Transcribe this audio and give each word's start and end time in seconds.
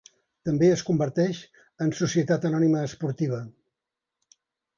També 0.47 0.69
es 0.75 0.83
converteix 0.87 1.41
en 1.85 1.93
Societat 1.99 2.49
Anònima 2.51 2.81
Esportiva. 2.89 3.45